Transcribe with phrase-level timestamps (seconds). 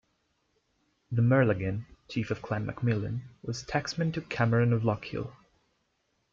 [1.11, 5.31] The Murlagan, chief of Clan MacMillan was tacksman to Cameron of Lochiel.